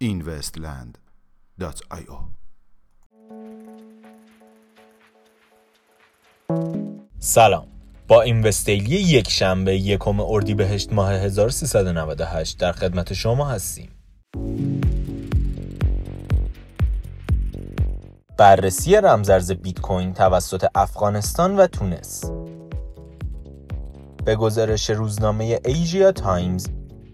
[0.00, 2.18] investland.io
[7.18, 7.66] سلام.
[8.08, 13.90] با اینوستیلی یک شنبه یکم اردیبهشت ماه 1398 در خدمت شما هستیم.
[18.38, 22.24] بررسی رمزرز بیت کوین توسط افغانستان و تونس
[24.24, 26.66] به گزارش روزنامه ایژیا تایمز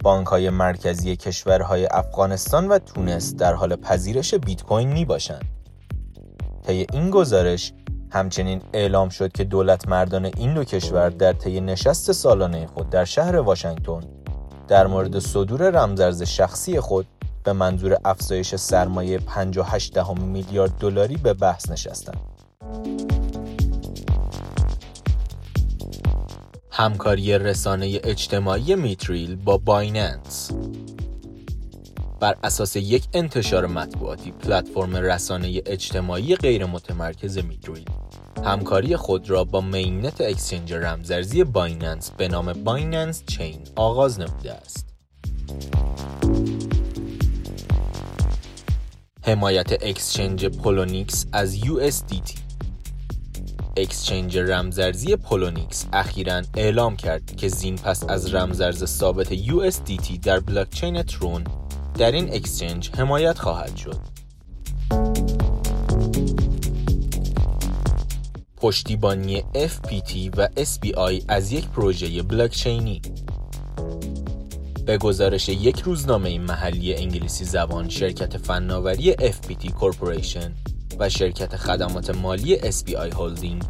[0.02, 5.44] بانک های مرکزی کشورهای افغانستان و تونس در حال پذیرش بیت کوین می باشند.
[6.66, 7.72] طی این گزارش
[8.10, 13.04] همچنین اعلام شد که دولت مردان این دو کشور در طی نشست سالانه خود در
[13.04, 14.00] شهر واشنگتن
[14.68, 17.06] در مورد صدور رمزرز شخصی خود
[17.44, 22.20] به منظور افزایش سرمایه 58 میلیارد دلاری به بحث نشستند.
[26.70, 30.50] همکاری رسانه اجتماعی Mithril با Binance
[32.20, 37.84] بر اساس یک انتشار مطبوعاتی پلتفرم رسانه اجتماعی غیر متمرکز Mithril
[38.44, 44.86] همکاری خود را با mainnet exchange رمزرزی Binance به نام Binance Chain آغاز نموده است.
[49.24, 52.38] حمایت exchange Poloniex از USDT
[53.76, 61.02] exchange رمزرزی Poloniex اخیرا اعلام کرد که زین پس از رمزرز ثابت USDT در بلاکچین
[61.02, 61.44] ترون
[61.98, 64.00] در این exchange حمایت خواهد شد.
[68.56, 73.02] پشتیبانی FPT و SBI از یک پروژه بلاکچینی
[74.86, 80.54] به گزارش یک روزنامه محلی انگلیسی زبان شرکت فناوری FPT Corporation
[80.98, 83.62] و شرکت خدمات مالی SBI هولدینگ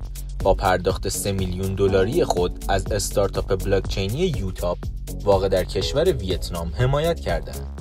[0.42, 4.78] با پرداخت 3 میلیون دلاری خود از استارتاپ بلاکچینی یوتاپ
[5.24, 7.80] واقع در کشور ویتنام حمایت کردند.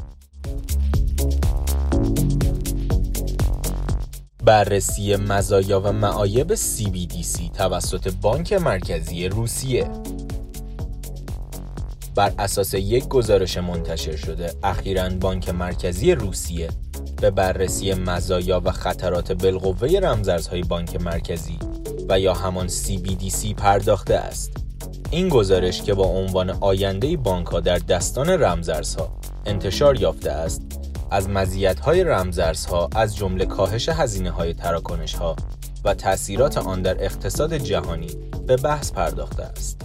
[4.44, 9.89] بررسی مزایا و معایب CBDC توسط بانک مرکزی روسیه
[12.16, 16.69] بر اساس یک گزارش منتشر شده اخیرا بانک مرکزی روسیه
[17.22, 21.59] به بررسی مزایا و خطرات بالقوه رمزارزهای بانک مرکزی
[22.09, 24.51] و یا همان CBDC پرداخته است.
[25.11, 30.61] این گزارش که با عنوان آینده بانک ها در دستان رمزارزها انتشار یافته است،
[31.11, 35.35] از مزیت‌های رمزارزها از جمله کاهش هزینه‌های تراکنش‌ها
[35.83, 38.09] و تأثیرات آن در اقتصاد جهانی
[38.47, 39.81] به بحث پرداخته است.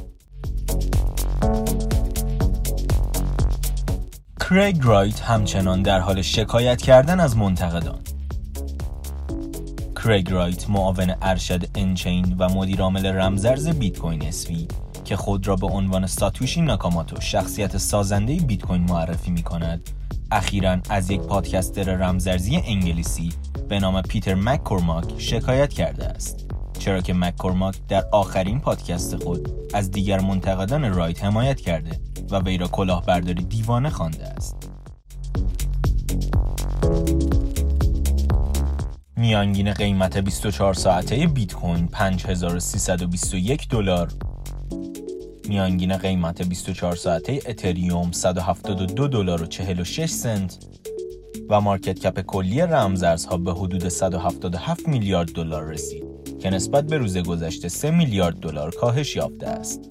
[4.50, 7.98] کریگ رایت همچنان در حال شکایت کردن از منتقدان.
[9.96, 14.68] کریگ رایت معاون ارشد nChain و مدیرعامل رمزرز Bitcoin SV
[15.04, 19.90] که خود را به عنوان ساتوشی ناکاماتو شخصیت سازنده بیت کوین معرفی می کند
[20.30, 23.32] اخیرا از یک podcaster رمزرزی انگلیسی
[23.68, 29.90] به نام پیتر مککورماک شکایت کرده است چرا که مککورماک در آخرین پادکست خود از
[29.90, 34.56] دیگر منتقدان رایت حمایت کرده و وی را کلاهبرداری دیوانه خوانده است.
[39.16, 44.12] میانگین قیمت 24 ساعته بیت کوین 5321 دلار
[45.48, 50.58] میانگین قیمت 24 ساعته اتریوم 172 دلار و 46 سنت
[51.48, 56.04] و مارکت کپ کلی رمزارزها به حدود 177 میلیارد دلار رسید
[56.40, 59.90] که نسبت به روز گذشته 3 میلیارد دلار کاهش یافته است.